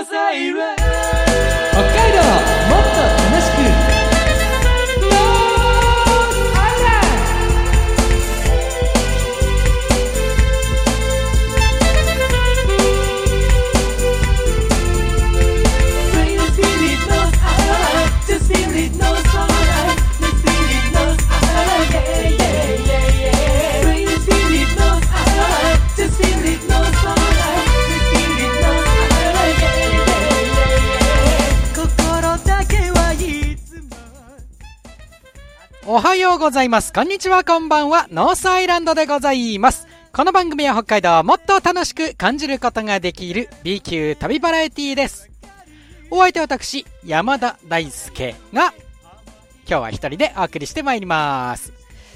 [0.00, 0.99] Cause I
[35.92, 36.92] おはようございます。
[36.92, 38.06] こんにちは、こんばんは。
[38.12, 39.88] ノースアイランドでございます。
[40.12, 45.28] この番組は北海道をもっと楽しく感じることができる B 級旅バラエティーです。
[46.08, 48.72] お相手は私、山田大輔が、
[49.66, 51.72] 今日は一人でお送りしてまいります。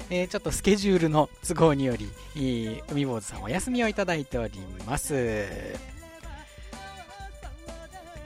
[0.09, 4.57] えーちょっとスケジュールの都合により、えー海坊主さんお休みをいただいており
[4.87, 5.51] ます。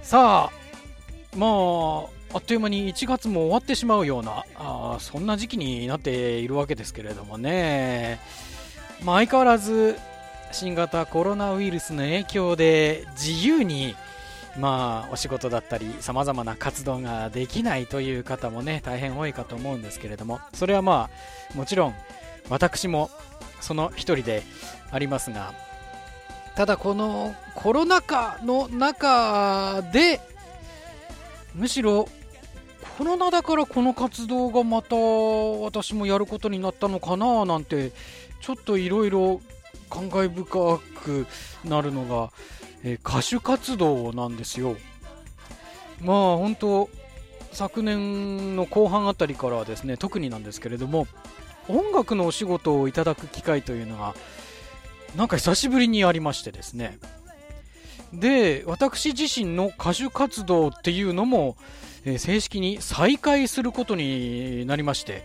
[0.04, 8.20] さあ、もう、あっという間に1月も終わってしまうような、あそんな時期になっているわけですけれどもね、
[9.04, 9.98] まあ、相変わらず
[10.52, 13.96] 新型コロナウイルスの影響で自由に、
[14.60, 21.10] まあ、お仕事だったり、さまざまな活動ができないという方もね、大変多いかと思うんですけれども、それはま
[21.54, 21.96] あ、もちろん、
[22.50, 23.10] 私も
[23.60, 24.44] その一人で
[24.92, 25.54] ありますが、
[26.56, 30.22] ただこのコロナ禍の中で、
[31.56, 32.08] むしろ
[33.00, 37.94] コロナだからこの活動がまた私もやることになったのかななんて
[38.42, 39.40] ちょっといろいろ
[39.90, 41.26] 感慨深く
[41.64, 42.30] なるのが、
[42.84, 44.76] えー歌手活動なんですよ。
[46.02, 46.90] まあ本当
[47.54, 51.08] 昨年の後半あたりからはですね特になんですけれども
[51.70, 54.14] 音楽のお仕事をいただく機会というのが
[55.16, 57.00] なんか久しぶりにありましてですね。
[58.12, 61.56] で私自身の歌手活動っていうのも、
[62.06, 65.24] えー正式に再開することになりまして。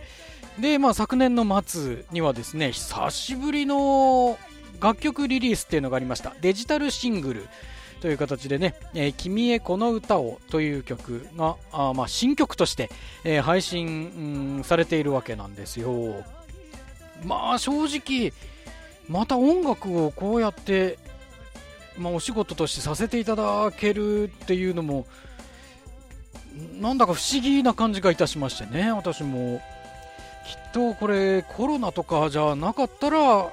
[0.59, 4.37] で、まあ、昨年の末にはですね久しぶりの
[4.79, 6.33] 楽曲リリースっていうのがありました。
[6.41, 7.47] デジタルシングル
[8.01, 12.89] という形でね「えー君へこの歌を」という曲があまあ新曲として、
[13.23, 16.23] えー配信、うんされているわけなんですよ。
[17.23, 18.31] まあ正直
[19.07, 20.97] また音楽をこうやって
[21.97, 25.05] まあ、お仕事としてさせていただけるっていうのも
[26.79, 29.61] なんだか不思議な感じがいたしましてね私も。
[30.45, 33.49] きっとこれコロナとかじゃなかったら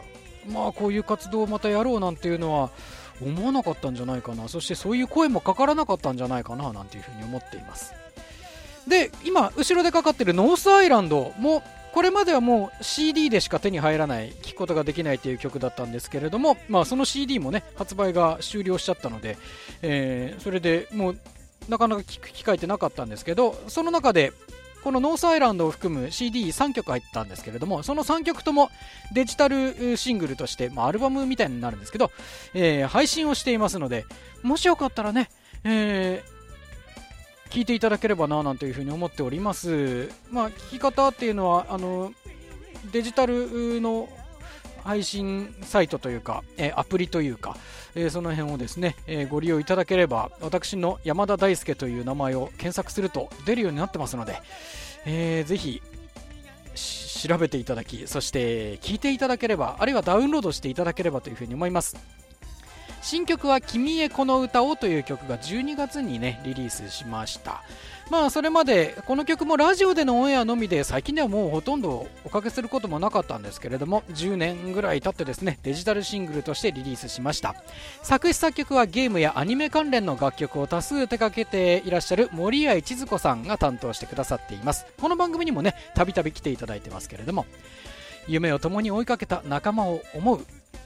[0.46, 2.70] まあこういう活動をまたやろうなんていうのは
[3.22, 4.48] 思わなかったんじゃないかな。
[4.48, 7.94] そしてそういう声もかからなかったんじゃないかななんていうふうに思っています。
[8.86, 19.38] で今後ろでかかってるノースアイランドもこれまではもう CD でしか手に入らない聴くことができないという曲だったんですけれども、まあ、その CD もね発売が終了しちゃったので、
[19.82, 21.18] えーそれでもう
[21.68, 24.32] なかなか聴く機会ってなかったんですけどその中で
[24.82, 28.70] このノースアイランドを含む CD3 曲入ったんですけれどもその3曲とも
[29.12, 32.10] デジタルシングルとして、まあ、アルバムみたいになるんですけど、
[32.54, 34.04] えー配信をしていますので
[34.42, 35.30] もしよかったらね、
[35.64, 36.32] えー
[37.52, 40.08] 聞いていただければななんていうふうに思っております。
[40.30, 42.14] まあ、聞き方っていうのはあの
[42.92, 44.08] デジタルの
[44.82, 47.58] 配信サイトというか、えアプリというか、
[47.94, 54.40] えーその辺をですね、えーご利用いただければ私の山田大輔という名前を検索すると出るようになってますので、
[55.04, 55.82] えーぜひ
[56.74, 61.96] 調べていただきそして聞いていただければあるいはダウンロードしていただければというふうに思います。
[63.02, 67.62] 新曲は「君へこの歌を」という曲が12月にねリリースしました。
[68.12, 77.54] まあそれまでこの曲もラジオでのオンエアのみで最近ではもうほとんどおかけすることもなかったんですけれども10年ぐらい経ってですねデジタルシングルとしてリリースしました。
[78.02, 84.84] 作詞作曲はゲームやアニメ関連の楽曲を多数手掛けていらっしゃる森合千鶴子さんが担当してくださっています。
[85.00, 87.46] この番組にもねたびたび来ていただいてますけれども
[88.28, 90.44] 夢を共に追いかけた仲間を思う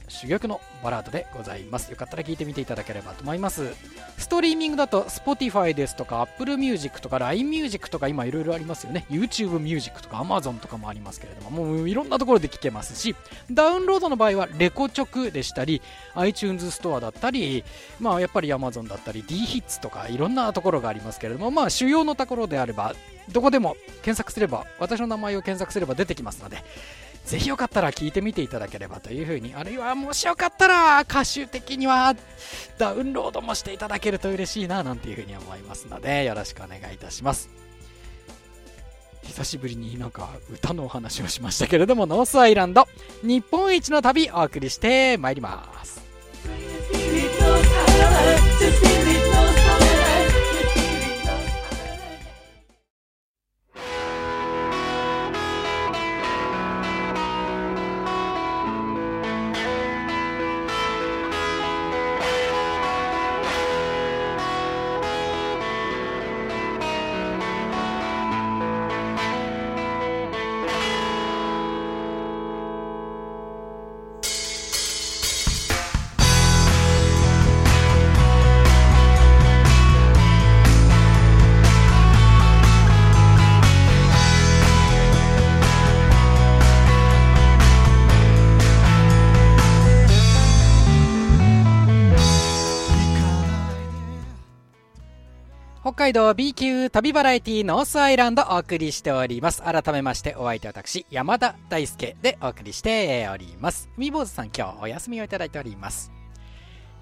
[0.09, 1.91] 珠玉のバラードでございます。
[1.91, 3.75] よかったら聞いてみていただければと思います。
[4.19, 9.05] ストリーミングだと Spotify ですとか Apple Music とか LINE Music とか今いろいろありますよね。
[9.11, 13.17] YouTube Music とか Amazon とかもありますけれどももういろんなところで聞けますし
[13.51, 15.83] ダウンロードの場合はレコチョクでしたり
[16.15, 17.65] iTunes ストアだったり
[18.01, 22.95] まあやっぱり Amazon だったり D ヒッツとかいろんなところがありますけれどもまあ主要のところであれば
[23.31, 26.63] どこでも検索すれば私の名前を検索すれば出てきますので
[27.27, 32.15] ぜひよかったら聞いてみていただければというふうにあるいはもしよかったら歌手的には
[32.79, 37.51] ダウンロードもしていただけると嬉しいななんていうふうに思いますのでよろしくお願いいたします。
[39.25, 42.87] 久しぶりになんか歌のお話をしましたけれどもノースアイランド
[43.25, 46.01] 日本一の旅お送りしてまいります。
[96.07, 99.61] 海道 B 級旅バラエティノースアイランドお送りしております。
[99.61, 103.91] 改めましてお相手私、山田大輔でお送りしております。
[103.97, 106.13] 海坊主さん今日お休みをいただいております。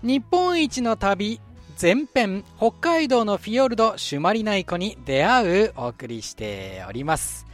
[0.03, 1.39] 日本一の旅
[1.79, 7.47] 前編北海道のフィヨルド朱鞠内湖に出会うお送りしております。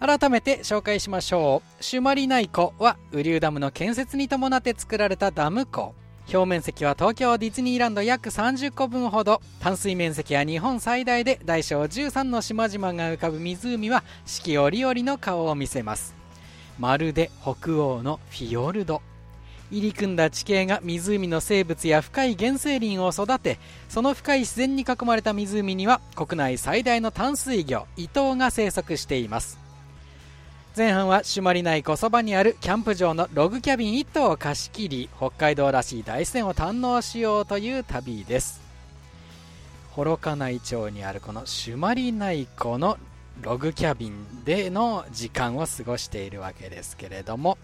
[0.00, 1.84] 改めて紹介しましょう。
[1.84, 5.94] 朱鞠内湖は雨竜ダムの建設に伴って作られたダム湖。
[6.32, 9.40] 表面積は東京ディズニーランド約30個分ほど。
[9.60, 16.14] 淡水面積は日本最大で大小13の島々が浮かぶ湖は四季折々の顔を見せます。
[16.80, 19.02] まるで北欧のフィヨルド。
[19.70, 23.58] 入り組んだ地形が湖の生物や深い原生林を育て
[23.88, 29.65] その深い自然に囲まれた湖には国内最大の淡水魚イトウが生息しています。
[30.76, 38.60] 前半は朱鞠内湖そばにあるキャンプ場のログキャビン1棟を貸し切り北海道らしい大自然を堪能しようという旅です。
[39.92, 42.98] 幌加内町にあるこの朱鞠内湖の
[43.40, 47.56] ログキャビンでの時間を過ごしているわけですけれども。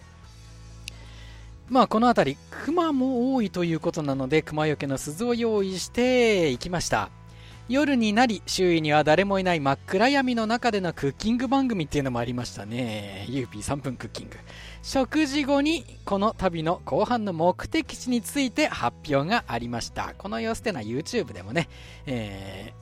[1.69, 7.11] まあこの辺り熊も多いということなので熊よけの鈴を用意して行きました。
[7.69, 13.25] 夜になり周囲には誰もいない真っ暗闇の中でのクッキング番組っていうのもありましたね。
[13.29, 14.37] キユーピー3分クッキング。
[14.81, 20.13] 食事後にこの旅の後半の目的地について発表がありました。
[20.17, 21.69] この様子っていうのは YouTube でもね、
[22.05, 22.73] え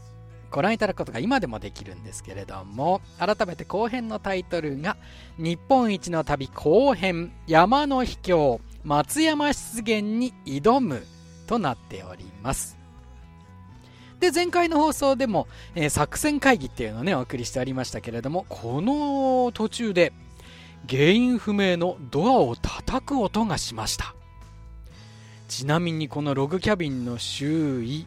[0.50, 4.98] ー、ご覧いただくことが今でもできるんですけれども改めて後編のタイトルが
[5.38, 11.04] 日本一の旅後編山の秘境松山湿原に挑む
[11.46, 12.81] となっております。
[14.22, 20.14] で、前回の放送でも、えー、作戦会議っていうのをね、お送りしてありましたけれども、この途中で、
[20.88, 24.14] 原因不明のドアを叩く音がしました。
[25.48, 28.06] ちなみにこのログキャビンの周囲、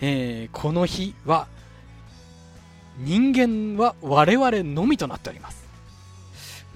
[0.00, 1.48] えー、この日は、
[2.98, 5.64] 人間は我々のみとなっております。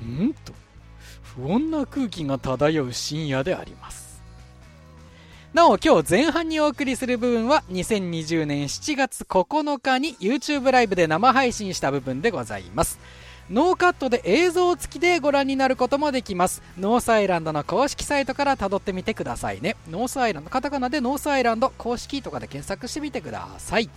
[0.02, 0.54] んと、
[1.22, 3.99] 不穏な空気が漂う深夜であります。
[5.52, 13.00] なお今日前半にお送りする部分は2020年7月9日に YouTube ライブで生配信した部分でございます。
[13.50, 16.62] ノーカットで映像付きでご覧になることもできます。
[16.78, 19.74] ノースアイランドの公式サイトから辿ってみてくださいね。
[19.90, 23.90] ノースアイランド、カタカナでノースアイランド公式とかで検索してみてください。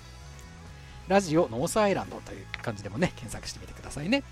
[1.08, 4.24] ラジオノースアイランドという感じでもね、検索してみてくださいね。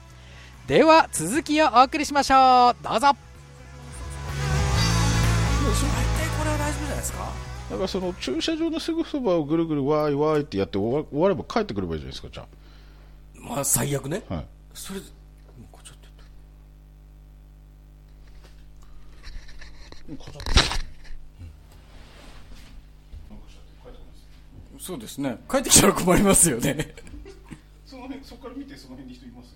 [0.66, 2.84] では、続きをお送りしましょう。
[2.84, 3.16] どうぞ。
[6.44, 7.32] ですか？
[7.70, 12.48] だからその駐車場のすぐそばをぐるぐるわーいわーいってやって終わ終われば帰ってくればいいじゃないですかじゃあ。
[13.36, 15.12] まあ最悪ね、はい、それちょっ
[20.14, 20.40] と
[24.80, 25.38] そうですね。
[25.50, 26.94] 帰ってきたら困りますよね。
[27.86, 29.56] その辺そこから見てその辺に人います？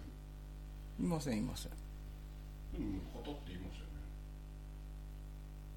[1.00, 1.72] いませんいません。
[2.78, 3.85] うん旗って言いました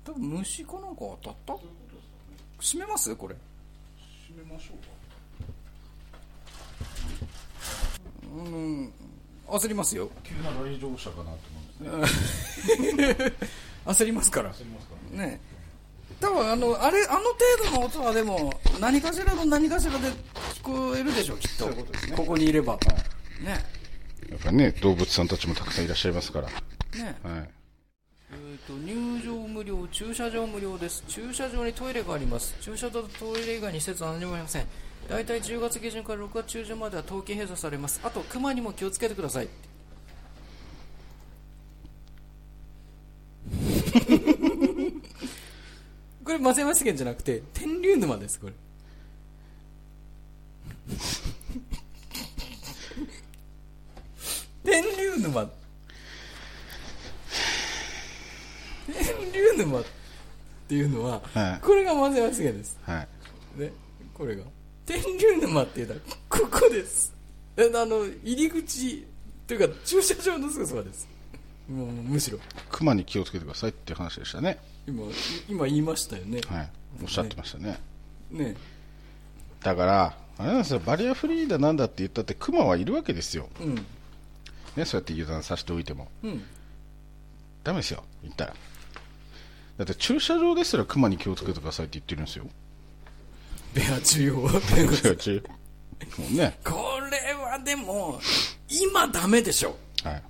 [0.08, 1.52] 多分虫かなんか当たった？
[2.62, 3.14] 閉めます？
[3.14, 3.34] これ。
[4.26, 4.78] 閉めましょう
[8.26, 8.42] か。
[8.46, 8.92] うん。
[9.48, 10.10] 焦りますよ。
[10.24, 11.38] 急な来場者かなと
[11.84, 13.32] 思うんですね。
[13.84, 14.50] 焦りますから。
[14.54, 15.40] 焦りますからね。
[16.20, 17.34] 多分あのあれあの程
[17.70, 21.64] 度の音はでも何かしらの何かしらで聞こえるでしょうきっと。
[21.64, 22.16] そういうことですね。
[22.16, 22.78] ここにいれば、は
[23.42, 23.62] ね。
[24.30, 26.48] やっぱりね動物さんたちもたくさんいらっしゃいますから。
[26.48, 26.54] ね。
[27.22, 27.50] はい。
[27.50, 27.57] えー
[28.68, 31.02] と、入場無料、駐車場無料です。
[31.08, 32.54] 駐車場にトイレがあります。
[32.60, 34.66] 駐車場とトイレ以外に施設は何もありません。
[35.08, 37.98] 大体10月下旬から6月中旬までは冬季閉鎖されます。
[38.04, 39.48] あと、熊にも気をつけてください。
[46.22, 48.52] これ、松山湿原じゃなくて、天竜沼です、これ。
[54.62, 55.48] 天竜沼
[58.88, 59.84] 天竜沼っ
[60.68, 62.78] ていうのは、はいこれが松山杉です。
[62.82, 63.06] は
[63.56, 63.72] いね、
[64.14, 64.44] これが。
[64.86, 67.14] 天竜沼っていうのは、ここです。
[67.56, 69.06] えあの、入り口、
[69.46, 71.08] というか、駐車場のすぐそばです。
[71.68, 72.38] もう、むしろ。
[72.70, 75.02] 熊に気をつけてくださいっていう話でしたね今、
[75.48, 76.40] 今言いましたよね。
[76.48, 76.70] はい
[77.02, 77.78] おっしゃってましたね
[78.30, 78.56] ね。
[79.62, 83.74] だからあれなんですよバリアフリーだなんだって言ったって熊はいるわけですよ、うん。
[83.74, 86.42] ね、そうやって油断させておいてもうん。
[87.64, 88.54] ダメですよ言ったら
[89.78, 92.44] だって駐車場ですら熊に気をつけてくださいって言ってるんですよ
[93.74, 94.34] ベア中央。
[94.34, 94.48] も
[96.30, 96.72] うねこ
[97.10, 98.20] れはでも、
[98.68, 99.76] 今ダメでしょ。
[100.02, 100.22] はい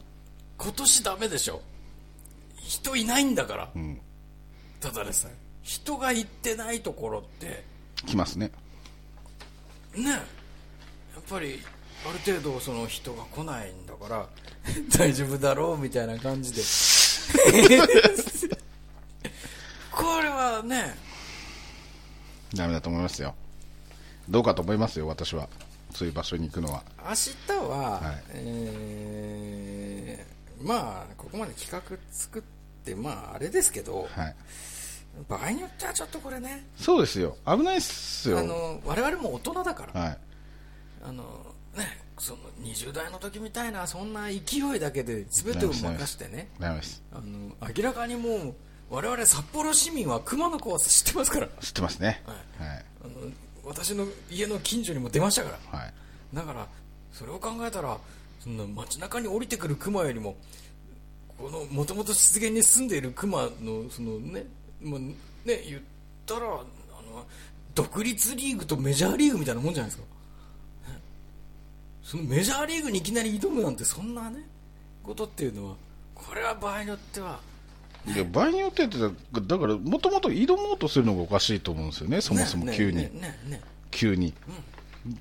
[0.56, 1.62] 今年ダメでしょ。
[2.56, 3.68] 人いないんだから。
[3.74, 4.00] うん
[4.80, 5.34] ただでさえ。
[5.62, 7.64] 人が行ってないところって、
[8.06, 8.50] 来ますね
[9.94, 10.20] ね
[11.28, 11.60] ぱり
[12.08, 14.26] ある程度その人が来ないんだから
[14.96, 16.66] 大丈夫だろうみたいな感じでこ
[20.20, 20.96] れはね。
[22.54, 23.34] ダメだと思いますよ。
[24.28, 25.48] どうかと思いますよ私は。
[25.94, 26.82] そういう場所に行くのは。
[26.98, 28.22] 明日は、はい。
[28.34, 32.42] えーまあここまで企画作っ
[32.84, 34.34] てまああれですけどはい。
[35.28, 36.66] 場合によってはちょっとこれね。
[36.76, 37.36] そうですよ。
[37.44, 38.38] 危ないっすよ。
[38.38, 40.00] あの我々も大人だから。
[40.00, 40.18] はい。
[41.04, 41.22] あの
[41.76, 46.48] ねその20代の時みたいなそんな勢いだけで全てを任してね。
[46.60, 46.70] あ
[47.14, 48.54] の明らかにもう
[48.90, 51.48] 我々札幌市民は熊の怖さ知ってますから。
[51.60, 52.22] 知ってますね。
[52.26, 52.68] はい。
[52.68, 52.84] はい。
[53.04, 53.12] あの
[53.64, 55.78] 私の家の近所にも出ましたから。
[55.78, 55.92] はい。
[56.34, 56.66] だから
[57.12, 57.98] それを考えたら
[58.40, 60.36] そんな街中に降りてくるクマよりも
[61.36, 64.44] このもともと湿原に住んでいるクマのそのね,、
[64.82, 65.14] まあ、ね
[65.44, 65.80] 言っ
[66.26, 66.64] たらあの
[67.74, 70.08] 独立リーグとメジャーリーグみたいなもんじゃないですか、
[70.90, 71.00] ね。
[72.02, 74.44] そのメジャーリーグにいきなり挑むなんてそんなね
[75.02, 75.76] ことっていうのは
[76.14, 77.38] これは場合によっては
[78.14, 83.60] いや場合によってってだからもともと挑もうとするのがおかしいと思うんですよねそもそもね急に、ねねね。
[83.90, 84.32] 急に、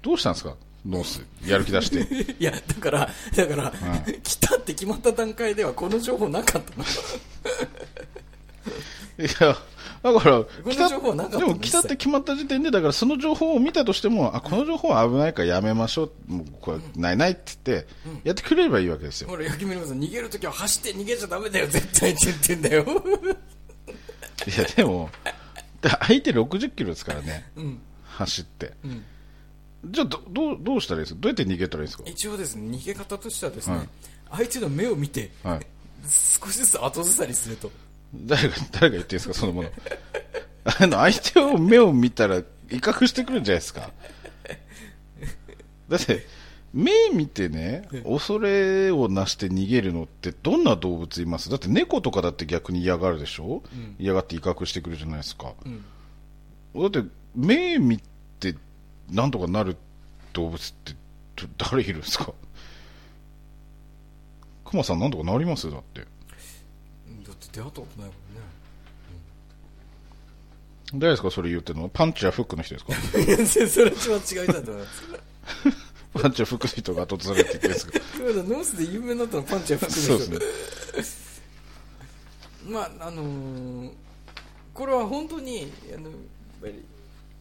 [0.02, 0.56] どうしたんですか？
[0.86, 1.22] ノース。
[1.46, 2.00] やる気出して。
[2.04, 3.74] ね いやだからだから、
[4.24, 6.84] 来たって決まった段階ではこの情報なかったの。
[9.20, 9.58] いや
[10.14, 16.34] だからの情報はなかったのでも来たって決まった時点でだからその情報を見たとしてもあこの情報は危ないからやめましょう。
[16.34, 17.88] もうこれないないって言って
[18.24, 22.86] やってくれればいいわけですよ、ほら、焼きさん、逃げるときは走って逃げちゃダメだよ、絶対って言ってんだよ。
[24.48, 25.10] いやでも
[25.82, 27.50] で相手60キロですからね。
[27.56, 27.80] うん。
[28.06, 28.74] 走って。
[28.84, 29.04] うん。
[29.92, 31.20] じゃあどどうどうしたらいいですか？
[31.22, 32.04] どうやって逃げたらいいですか？
[32.08, 33.88] 一応ですね、逃げ方としてはですね、はい。
[34.32, 35.60] 相手の目を見て、はい。
[36.04, 37.72] 少しずつ後ずさりすると。
[38.14, 39.70] 誰が誰が言ってるんですかそのもの。
[40.80, 43.92] あの相手を目を見たら威嚇してくるんじゃないですか。
[45.90, 46.26] だって
[46.74, 51.50] 目見てね恐れをなして逃げるのってどんな動物います？
[51.50, 53.64] だって猫とかだって逆に嫌がるでしょ、
[53.98, 55.84] 嫌がって威嚇してくるじゃないですか、ん。
[56.82, 57.04] だって
[57.36, 58.00] 目見
[58.40, 58.56] て
[59.10, 59.78] なんとかなる
[60.34, 60.94] 動物って
[61.36, 62.34] ど誰いるんですか？
[64.66, 65.72] クマさんなんとかなります？
[65.72, 66.02] だって。
[66.02, 66.08] だ
[67.44, 68.14] って出会ったことないもんね。
[70.96, 71.90] 誰ですかそれ言ってるの？
[71.90, 72.94] パンチやフックの人ですか？
[73.20, 75.04] いやそれは違いだと思います。
[76.22, 77.88] パンチやフックの人が後ずされて言ってるんです
[78.50, 80.08] ノースで有名になったのパンチやフックの人。
[80.08, 80.40] そう
[80.94, 81.42] です
[82.66, 82.72] ね。
[82.72, 83.92] まああのー
[84.74, 86.12] これは本当にあのやっ
[86.62, 86.84] ぱり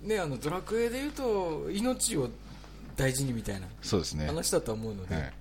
[0.09, 2.31] ねあのドラクエでいうと命を
[2.97, 4.27] 大事にみたいなそうですね。
[4.27, 5.33] 話だとは思うので、はい。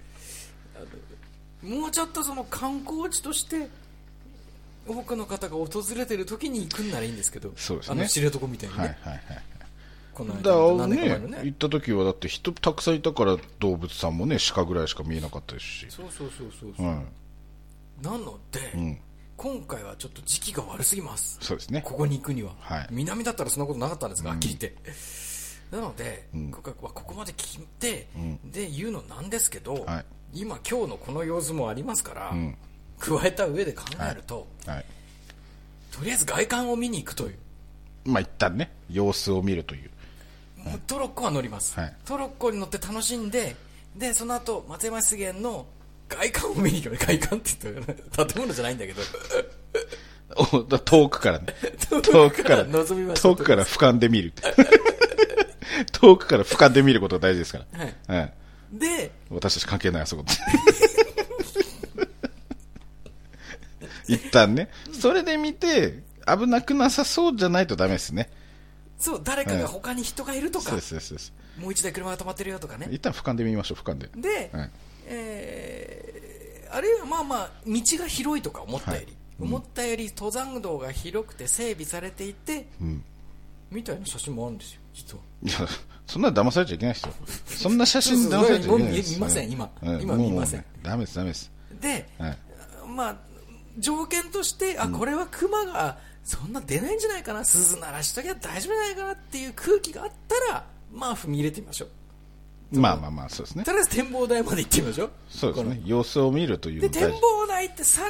[1.66, 3.70] もうちょっとその観光地として
[4.88, 8.00] 多くの方が訪れてる時に行くんならいいんですけどそうですね。
[8.00, 9.22] あの知床みたいにね、はいはいはい
[10.14, 15.88] このだ間ねね行った時はだって人たくさんいたから動物さんもね鹿ぐらいしか見えなかったですし。
[15.90, 16.98] そうそうそうそうそう、はい
[18.02, 18.98] なので、うん。
[19.38, 21.38] 今回はちょっと時期が悪すぎます。
[21.42, 21.82] そうですね。
[21.82, 22.88] ここに行くには、はい。
[22.92, 24.92] 南だったらそんなことなかったんですが、はっきり言って
[25.72, 26.52] なので、ん。
[26.52, 28.52] 今回はここまで聞いて、ん。
[28.52, 30.06] で言うのなんですけど、はい。
[30.34, 32.58] 今今日のこの様子もありますから、ん
[33.00, 34.86] 加えた上で考えると、はい。
[35.92, 37.36] とりあえず外観を見に行くという。
[38.06, 39.90] まあ一旦ね様子を見るという。
[40.64, 41.96] もうトロッコは乗ります、はい。
[42.06, 43.56] トロッコに乗って楽しんで
[43.96, 45.66] でその後松山湿原の
[46.10, 46.94] 外観を見に行く。
[46.94, 47.76] よ外観って言っ
[48.12, 49.02] たら建物じゃないんだけど。
[50.80, 51.46] 遠くからね。
[52.02, 52.80] 遠くから遠
[53.36, 54.34] くから俯瞰で見る。
[55.92, 57.80] 遠くから俯瞰で見ることが大事ですから。
[57.80, 57.96] はい。
[58.08, 58.34] はい。
[58.72, 60.26] で私たち関係ないあそこ
[64.14, 64.70] 一旦ね。
[64.94, 68.30] それで見て危なくなさそうじゃないとダメですね。
[68.98, 71.08] そう誰かが他に人がいるとか、そうですそうです。
[71.08, 72.88] そうですもう一台車が止まってるよとかね。
[72.92, 74.10] 一旦俯瞰で見ましょう俯瞰で。
[74.16, 74.70] で、はい。
[75.08, 76.26] えー
[76.76, 79.16] あるいはまあまあ道が広いとか思ったより、はい。
[79.40, 83.02] 思ったより登山道が広くて整備されていて、ん。
[83.72, 85.24] みたいな写真もあるんですよ実は。
[85.44, 85.70] いや
[86.06, 87.14] そんな騙されちゃいけないですよ
[87.48, 89.20] そんな写真騙されちゃいけないです。
[89.20, 89.70] もう見見ません今。
[89.82, 90.66] うん今見ません。
[90.84, 91.52] ダメですダメです。
[91.80, 92.38] で、はい。
[92.88, 93.18] まあ
[93.80, 101.90] 条件としてあこれはクマがそんな出ないんじゃないかな鈴鳴らしときゃ大丈夫じゃないかなっていう空気があったらまあ踏み入れてみましょう。
[102.72, 103.64] まあまあまあそうですね。
[103.64, 105.12] とりあえず展望台まで行ってみましょう。
[105.30, 105.82] そうですね。
[105.86, 108.02] 様子を見るというで展望台ってさ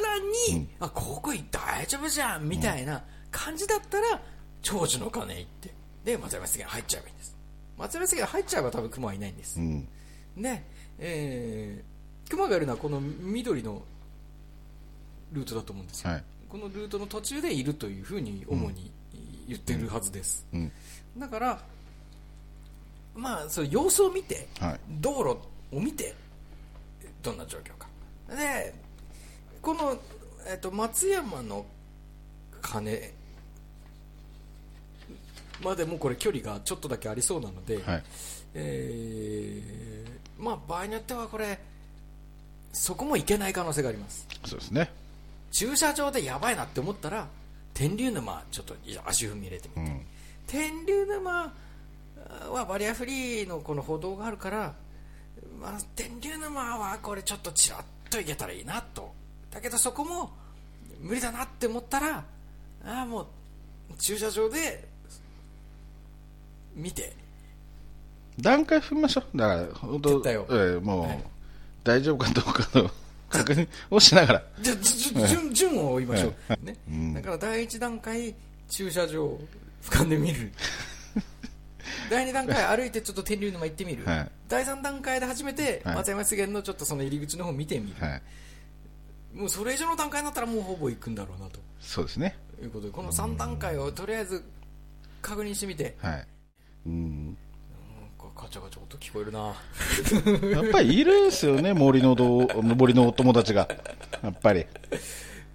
[0.54, 4.20] に、あここ大丈夫じゃんみたいな感じだったら
[4.62, 7.36] 長寿の鐘行ってで松山湿原入っちゃえばいいんです。
[7.76, 9.88] 松山湿原入っちゃえば多分熊はいないんです、うん。
[10.38, 10.64] で、
[10.98, 13.82] えー、熊がいるのはこの緑の
[15.32, 16.24] ルートだと思うんですよ、はい。
[16.48, 18.90] このルートの途中でいるというふうに主に
[19.48, 20.72] 言ってるはずです、うん。
[21.18, 21.60] だから
[23.14, 24.80] まあその様子を見てはい。
[25.00, 25.38] 道路
[25.76, 26.14] を見て
[27.22, 27.88] どんな状況か。
[28.28, 28.74] で
[29.62, 29.98] この、
[30.48, 31.66] えっと松山の
[32.62, 33.12] 鐘
[35.62, 38.04] までもこれ距離がちょっとだけありそうなので、はい。
[38.54, 41.58] えーまあ場合によってはこれ
[42.72, 44.28] そこも行けない可能性があります。
[44.44, 44.90] そうですね
[45.56, 47.26] 駐車場でやばいなって思ったら
[47.72, 48.74] 天竜沼ちょっと
[49.06, 50.00] 足踏み入れてみて、うん。
[50.46, 51.50] 天竜沼
[52.50, 54.74] はバリアフリーのこの歩道があるから、
[55.58, 59.10] まあ、天竜沼はこれちょっとちらっと行けたらいいなと。
[59.50, 60.30] だけどそこも
[61.00, 62.24] 無理だなって思ったらあ
[62.84, 63.26] あもう
[63.98, 64.86] 駐車場で
[66.74, 67.16] 見て。
[68.38, 69.38] 段階踏みましょう。
[69.38, 71.24] だから本当えーもう、はい。
[71.82, 72.90] 大丈夫かどうかの
[73.28, 74.42] 確認をしながら。
[74.60, 74.76] じゃ
[75.26, 76.76] 順順を追いましょう、ね。
[76.88, 77.14] うん。
[77.14, 78.34] だから第一段階
[78.68, 79.40] 駐車場を
[79.82, 80.52] 俯瞰で見る。
[82.10, 84.30] 第二段階歩いてちょっと天竜沼行ってみる、はい。
[84.48, 85.94] 第三段階で初めてはい。
[85.96, 88.22] 松山湿原のちょっとその入り口の方見てみる、はい。
[89.34, 91.60] もうそれ以上の段階になったらもうほぼ行くんだろうなと。
[91.80, 92.36] そうですね。
[92.62, 94.42] いうことでこの3段階をとりあえず
[95.20, 95.96] 確認してみて。
[96.00, 96.26] はい。
[96.86, 97.36] うん
[98.36, 99.54] ガチャガチャ音聞こえるな。
[100.50, 103.68] やっぱりいるんですよね森のど森のお友達が。
[104.22, 104.66] やっぱり。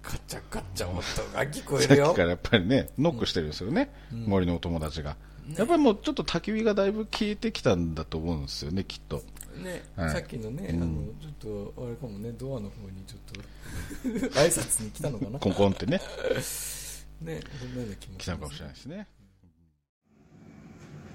[0.02, 1.02] ガチャガチャ音が
[1.44, 5.16] 聞こえさっるよきからやっぱりねノックしてるんですよね、森のお友達が、
[5.56, 9.22] やっぱりもうちょっと焚き火がだいぶ消えてきたんだと思うんですよねきっと。
[9.62, 10.10] ね、はい。
[10.10, 10.82] さっきのね、うん。
[10.82, 15.38] あのちょっとあれかもねドアの方にちょっと挨拶に来たのかな。
[15.38, 16.00] コンコンってね。
[17.22, 19.06] ねそんなような気も来たのかもしれないですね。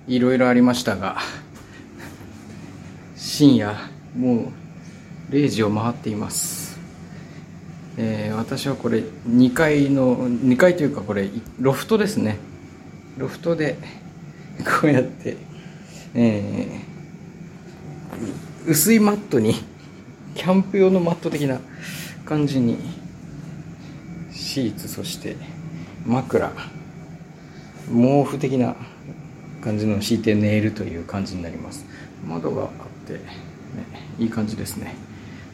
[0.07, 1.17] いろいろありましたが
[3.27, 3.75] 深夜
[4.15, 4.67] もう。
[5.29, 6.79] 0時を回っています、
[7.97, 12.37] えー私はこれ2階の2階というかこれロフトですね。
[13.17, 13.77] ロフトで
[14.81, 15.35] こうやって、
[16.13, 19.55] えー薄いマットに
[20.35, 21.59] キャンプ用のマット的な
[22.25, 22.77] 感じに
[24.31, 25.35] シーツそして
[26.05, 26.51] 枕
[27.87, 28.75] 毛布的な
[29.61, 31.85] 感じのを敷いて寝るという感じになります。
[32.25, 33.19] 窓がね、
[34.19, 34.95] いい感じですね、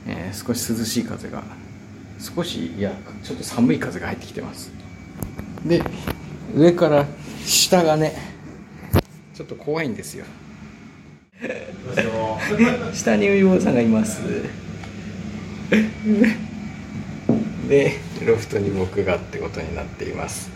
[0.08, 1.44] えー少し涼しい風が
[2.20, 4.72] 少しいやちょっと寒い風が入ってきてます。
[5.66, 5.82] で
[6.56, 7.06] 上から
[7.46, 8.16] 下がね
[9.34, 10.26] ちょっと怖いんですよ。
[12.94, 14.22] 下にウイボーさんがいます。
[17.68, 20.50] でロフトに僕がってことになっています。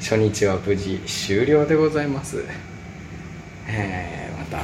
[0.00, 2.44] 初日は無事終了でございます。
[3.68, 4.58] えーまた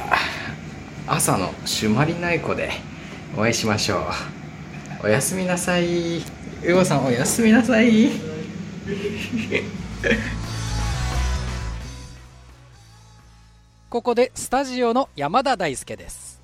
[1.11, 2.69] 朝の朱鞠内湖で
[3.35, 3.97] お会いしましょ
[5.01, 5.05] う。
[5.05, 6.17] おやすみなさい。
[6.17, 6.23] ウイ
[6.71, 8.11] ボーさんおやすみなさい。
[13.89, 16.39] ここでスタジオの山田大輔です。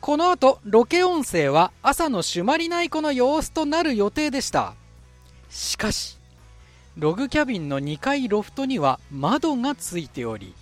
[0.00, 4.74] この後ロケ音声は朝の朱鞠内湖の様子となる予定でした。
[5.50, 6.18] しかし
[6.96, 10.54] ログキャビンの2階ロフトには窓がついており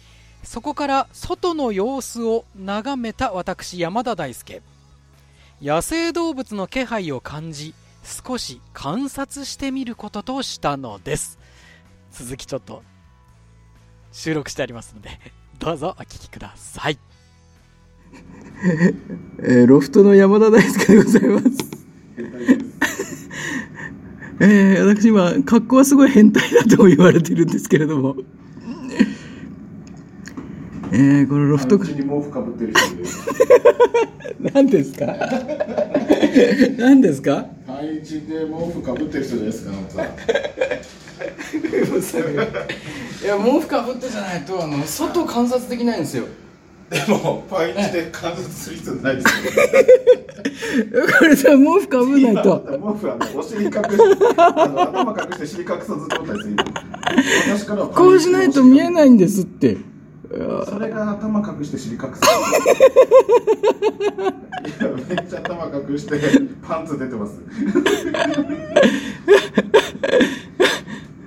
[0.46, 4.62] そこから外の様子を眺めた私山田大輔
[5.60, 11.40] 野生動物の気配を感じ少し観察してみることとしたのです
[12.12, 12.84] 続きちょっと
[14.12, 15.18] 収録してありますので
[15.58, 16.98] どうぞお聞きください
[19.42, 21.46] えーロフトの山田大輔でございます。
[24.40, 28.16] えー、私今、格好はすごい変態だとも言われてるんですけれども。
[30.98, 33.04] えー、このロフトが、に毛布かぶってる人いる
[34.54, 35.06] 何ですか？
[36.78, 37.44] 何ですか？
[37.68, 39.72] 毎日で毛布かぶってる人じゃないですか
[43.22, 46.24] いや、毛布かぶってじゃないと、あの、外観察できないんですよ。
[46.88, 49.32] でもパチで観察する必要ないですよ。
[51.18, 52.60] これさ、毛布かぶんないと。
[52.60, 53.82] 毛布はねお尻隠して
[54.38, 56.54] あの頭隠して尻隠さず状態ですよ。
[57.56, 59.76] 私からはこうしないと見えないんですって。
[60.28, 62.20] それが頭隠して尻隠す。
[64.66, 66.18] いやめっちゃ頭隠して
[66.66, 67.40] パンツ出てます。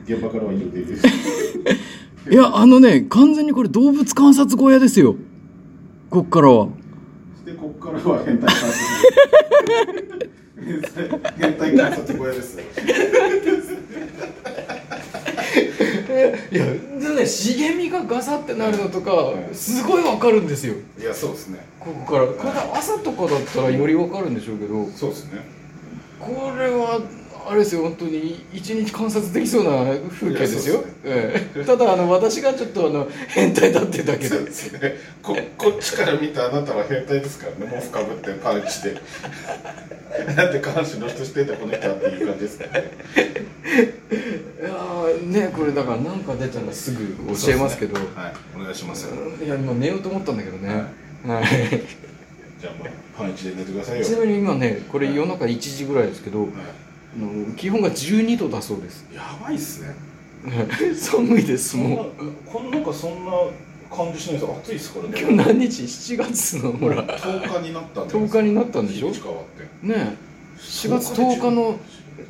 [0.06, 1.08] 現場からは言うていいです
[2.32, 5.16] いや、あのね、完全にこれ動物観察小屋ですよ。
[6.10, 6.70] こっからは。
[7.46, 10.30] でここからは変態観察。
[11.38, 12.58] 変態観察小屋です
[16.10, 20.74] いや、でね、茂みがガサってなるのとか、すごいわかるんですよ。
[21.00, 22.28] いやそうですねここから。
[22.28, 25.42] これ朝とかだったらよりわかるんでしょうけど、そうですね
[26.20, 27.02] これは
[27.50, 28.46] あれですよ本当に。
[28.54, 30.84] 一日観察できそうな風景ですよ。
[31.66, 34.28] ただあの私がちょっとあの変態だってだけで。
[34.30, 37.72] そうですねここっちから見たあなたは変態ですからね。
[37.72, 39.02] 毛布かぶってパンチで
[40.38, 42.92] なんで下半身露出してんだこの人はっていう感じですからね。
[44.60, 47.96] いやーねこれだから何か出たらすぐ教えますけど。
[47.96, 48.06] はい。
[48.56, 49.16] お願いしますよ。
[49.44, 50.70] いや今寝ようと思ったんだけどね、
[51.26, 51.46] はい、
[52.62, 54.06] じゃあまあパンイチで寝てくださいよ。
[54.06, 56.50] ちなみに今ねこれ夜中1時ぐらいですけど、はい。
[56.50, 59.06] あの気温が12度だそうです。
[59.14, 59.96] やばいっすね。
[60.96, 62.12] 寒いですもう。
[62.46, 63.32] こんなんかそんな
[63.96, 67.06] 感じしないです暑いっすからね今日何日？7月のほら。
[67.06, 69.12] 10日になったんで10日になったんでしょ？
[69.12, 69.44] 日変わっ
[69.82, 69.88] て。
[69.88, 70.30] ねえ。
[70.62, 71.80] 4月10日の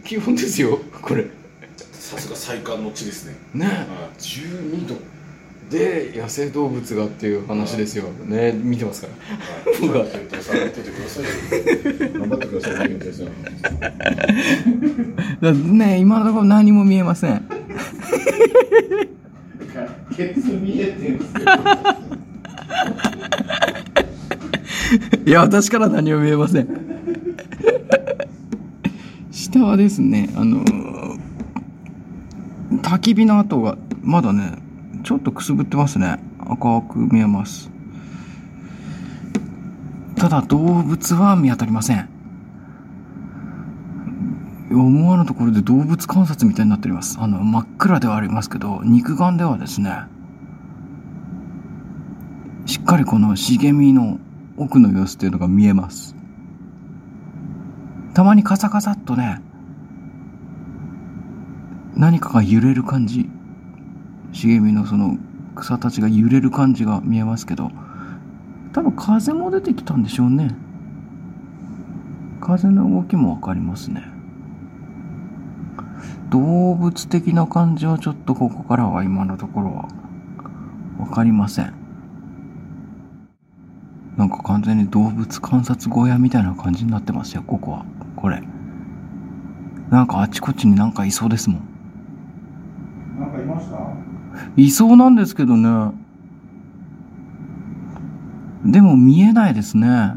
[0.04, 1.28] 気温ですよこれ。
[1.92, 3.36] さすが最寒の地ですね。
[3.54, 4.96] ねはえ12度
[5.70, 8.06] で野生動物がっていう話ですよ。
[8.26, 9.14] ね見てますから。
[9.72, 9.80] い。
[9.82, 10.06] 僕は。
[10.06, 11.24] 検討されててください。
[11.24, 11.30] よ
[12.20, 12.90] 頑張ってください。
[12.90, 13.24] ね検討さ
[15.52, 17.44] んね今のところ何も見えません。
[20.16, 21.30] ケツ見えてんすよ
[25.26, 26.68] いや私から何も見えません。
[29.32, 30.90] 下はですねあのー
[32.90, 34.58] 焚き火の跡がまだね
[35.10, 36.20] ちょっとくすぶってますね。
[36.38, 37.72] 赤く見えます。
[40.16, 42.08] ただ動物は見当たりません。
[44.70, 47.18] 思わぬところで動物観察みたいになっております。
[47.20, 50.04] あの真っ暗ではありますけど肉眼ではですね
[52.68, 54.20] しっかりこの茂みの
[54.58, 56.16] 奥の様子っていうのが見えます。
[58.14, 59.42] たまにカサカサっとね
[61.96, 63.28] 何かが揺れる感じ。
[64.32, 65.18] 茂みのその
[65.56, 67.72] 草たちが揺れる感じが見えますけど
[68.74, 70.56] 多分風も出てきたんでしょうね。
[72.42, 74.04] 風の動きもわかりますね。
[76.30, 79.88] 動物的な感じはちょっとここからは今のところは
[81.00, 81.74] わかりません。
[84.18, 87.86] なんか完全に動物観察小屋みたいな感じになってますよここは。
[88.16, 88.44] これ。
[89.90, 91.69] なんかあちこちになんかいそうですもん。
[94.60, 95.94] いそうなんですけどね。
[98.66, 100.16] でも見えないですね。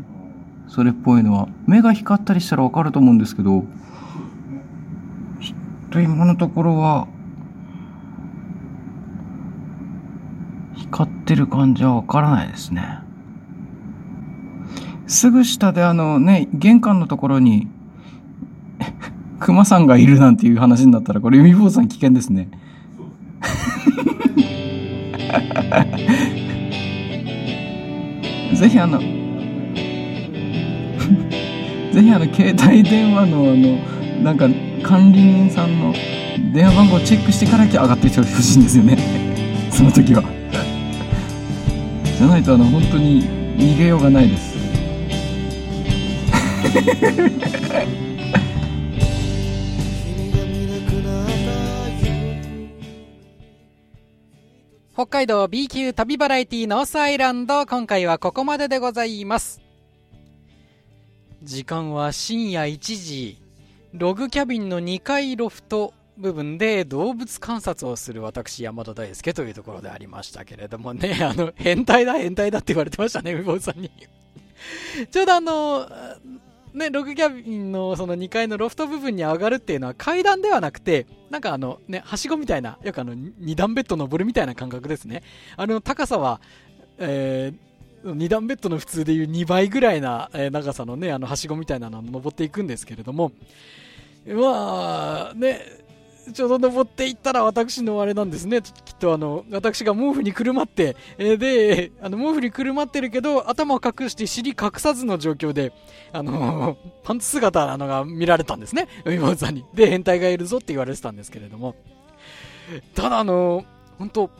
[0.68, 1.48] それっぽいのは。
[1.66, 3.64] 目が光ったりしたらわかると思うんですけど。
[5.40, 7.06] ちょっと今のところは
[10.74, 12.98] 光ってる感じはわからないですね。
[15.06, 17.68] すぐ下であのね玄関のところに
[19.40, 22.50] 熊さんがいるなんていう話になったらこれ海坊さん危険ですね。
[28.62, 29.06] ぜひあの ぜ
[32.00, 33.76] ひあの携帯電話のあの
[34.22, 34.48] なんか
[34.84, 35.92] 管理人さんの
[36.54, 38.96] 電話番号をチェックしてから上がってきてほしいんですよね。
[39.68, 40.22] その時は。
[42.16, 43.24] じゃないとあの本当に
[43.58, 44.52] 逃げようがないです。
[55.02, 59.60] 北海道 B 級旅バラエティノースアイランド今回はここまででございます。
[61.42, 63.42] 時間は深夜1時。
[63.94, 71.18] ログキャビンの2階ロフト部分で動物観察をする私山田大輔というところでありましたけれどもね。
[71.20, 73.90] あの変態だ変態だって言われてましたね無坊さんに。
[75.10, 75.88] ちょうどあの
[76.74, 85.22] ね、ログキャビンのその2階のロフト部分に上がるっていうのは階段ではなくて、なんかあのね、はしごみたいな、よくあの2段ベッド登るみたいな感覚ですね。
[85.56, 86.40] あの高さは、
[86.98, 93.32] えー、2段ベッドの普通でいう2倍ぐらいな、長さのね、あのはしごみたいなのを登っていくんですけれども、
[94.26, 95.60] まあ、ね、
[96.32, 98.62] ちょうど登っていったら私のあれなんですね。
[98.62, 105.72] きっとあの、私が毛布にくるまって、えーで、あの、毛布にくるまってるけど、頭を隠して尻隠さずの状況で、
[106.12, 108.88] あの、 パンツ姿なのが見られたんですね。
[109.04, 109.64] 海坊さんに。
[109.74, 111.74] で、変態がいるぞって言われてたんですけれども。
[112.94, 113.64] ただあの、
[113.98, 114.30] 本当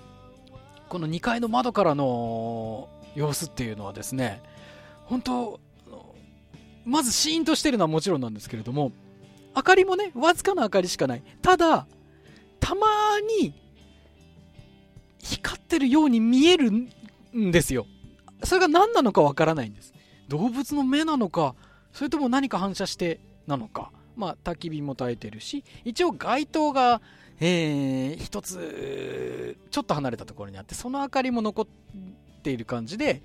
[0.88, 4.42] この2階の窓からの様子っていうのはですね、
[5.06, 5.60] 本当
[6.84, 8.92] まずシーンとしてるのはもちろんなんですけれども、
[9.54, 11.22] 明かりもね、わずかな明かりしかない。
[11.42, 11.86] ただ、
[12.60, 12.86] たま
[13.40, 13.54] に、
[15.20, 16.90] 光ってるように見えるん
[17.50, 17.86] ですよ。
[18.44, 19.92] それが何なのかわからないんです。
[20.28, 21.54] 動物の目なのか、
[21.92, 23.90] それとも何か反射してなのか。
[24.16, 27.00] まあ、焚き火も焚いてるし、一応街灯が、
[27.40, 31.66] えー、一つ、ちょっと離れたところにあって、その明かりも残っ
[32.42, 33.22] ている感じで、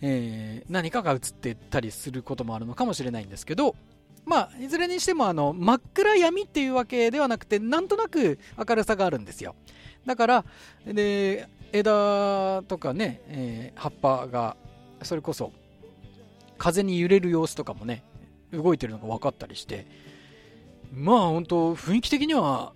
[0.00, 3.74] えー何かが映ってたりすることもあるのかもしれないんですけど、
[4.24, 9.54] まあ、いずれにしてもあの真っ暗闇っていうわけではなくてなんとなく明るさがあるんですよ。
[10.04, 10.44] だから
[10.86, 14.56] で枝とかね、えー、葉っぱが
[15.02, 15.52] それこそ
[16.56, 18.02] 風に揺れる様子とかもね
[18.52, 19.86] 動いてるのが分かったりして
[20.92, 22.72] まあ本当雰囲気的には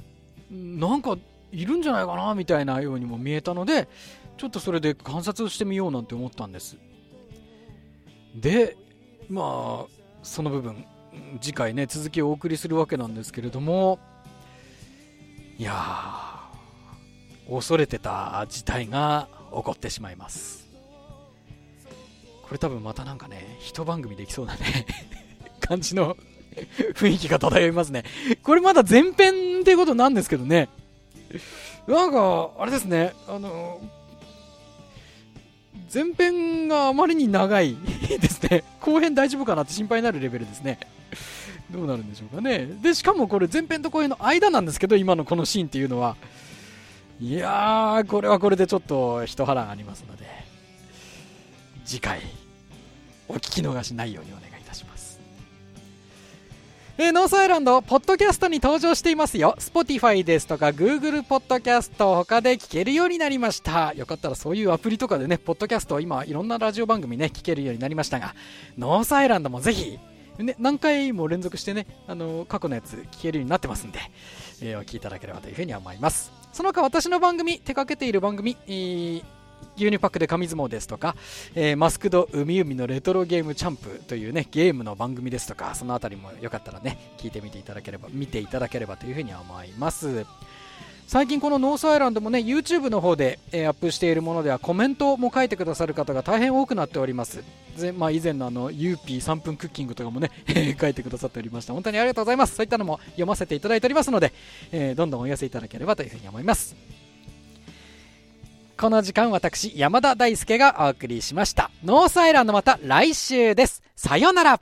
[0.51, 1.17] なんか
[1.51, 3.89] いるんじゃないかなみたいなようにも見えたので
[4.37, 6.77] ちょっとそれで観察してみようなんて思ったんです。
[8.35, 8.77] で
[9.29, 10.85] まあその部分
[11.41, 13.99] 次回ね続きをお送りするわけなんですけれども
[15.59, 15.73] いや
[17.49, 20.63] 恐れてた事態が起こってしまいます。
[22.43, 24.87] これ多分またなんかね一番組できそうなね
[25.61, 26.17] 感じの
[26.95, 28.05] 雰囲気が漂いますね。
[28.43, 30.69] これまだ前編ってことなんですけどね。
[31.87, 33.81] なんかあれですねあの
[35.93, 37.77] 前編があまりに長い
[38.19, 40.79] ですね後編大丈夫かなって心配になるレベルですね
[41.73, 42.67] どうなるんでしょうかね。
[42.67, 46.17] で、しかもこれ前編と後編の間なんですけど、今のこのシーンっていうのは。
[47.19, 50.25] いやー、これはこれでちょっと一波乱ありますので、
[51.85, 52.21] 次回、
[53.29, 54.52] お聞き逃しないようにお願いします。
[56.99, 59.55] えー、ノースアイランド、ポッドキャストに登場していますよ。
[59.59, 63.95] Spotify ですとか、Google ポッドキャスト他で聞けるようになりました。
[63.95, 68.35] よかったらそういうアプリとかでね、ポッドキャスト今いろんなラジオ番組ね、聞けるようになりましたが、
[68.77, 69.99] ノースアイランドもぜひ
[70.37, 73.99] ね、何回も連続してね、あの過去のやつ聞けるようになってますんで、
[74.61, 76.31] えー、お聞きいただければというふうに思います。
[76.53, 79.25] その他私の番組、手掛けている番組、えー
[79.77, 81.17] 牛乳パックで紙相撲ですとか、
[81.55, 90.27] えー、マスクド海海のレトロゲームチャンプというね、ゲームの番組ですとか、そのあたりもよかったらね、聞いてみていただければ、見ていただければというふうに思います。
[91.13, 97.45] 最近このノースアイランドもね YouTube の方で、えー、アップしているものではコメントも書いてくださる方が大変多くなっております。
[97.99, 100.31] まあ、以前のあのキューピー3分クッキングとかもね
[100.81, 101.75] 書いてくださっておりました。
[101.75, 102.55] 本当にありがとうございます。
[102.55, 104.33] そういったのも読ませていただいておりますので、
[104.71, 107.02] えー、どんどんお寄せいただければというふうに思います。
[108.79, 111.71] この時間私、山田大輔がお送りしました。
[111.85, 113.83] ノースアイランドまた来週です。
[113.95, 114.61] さよなら